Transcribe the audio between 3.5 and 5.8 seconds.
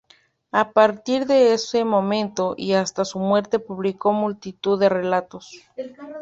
publicó multitud de relatos.